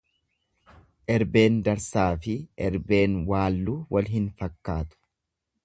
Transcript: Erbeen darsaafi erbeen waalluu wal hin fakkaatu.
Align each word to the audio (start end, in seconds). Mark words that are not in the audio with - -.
Erbeen 1.15 1.59
darsaafi 1.67 2.33
erbeen 2.69 3.21
waalluu 3.33 3.79
wal 3.97 4.13
hin 4.15 4.27
fakkaatu. 4.41 5.01